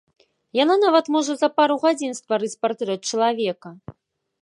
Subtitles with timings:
[0.63, 3.69] Яна нават можа за пару гадзін стварыць партрэт чалавека.